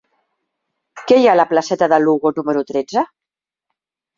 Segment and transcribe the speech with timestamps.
[1.11, 3.05] Què hi ha a la placeta de Lugo número tretze?